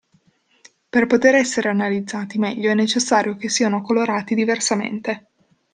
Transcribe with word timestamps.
Per 0.89 1.05
poter 1.05 1.35
essere 1.35 1.69
analizzati 1.69 2.39
meglio 2.39 2.71
è 2.71 2.73
necessario 2.73 3.35
che 3.35 3.49
siano 3.49 3.83
colorati 3.83 4.33
diversamente. 4.33 5.27